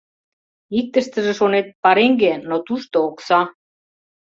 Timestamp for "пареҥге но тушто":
1.83-2.95